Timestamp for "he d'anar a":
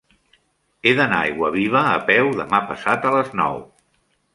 0.85-1.27